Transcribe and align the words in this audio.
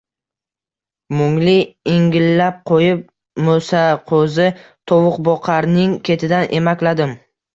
Mungli 1.19 1.51
ingillab 1.95 2.55
qo‘yib, 2.71 3.03
Mo‘saqo‘zi 3.49 4.49
tovuqboqarning 4.93 5.95
ketidan 6.11 6.49
emakladim 6.61 7.17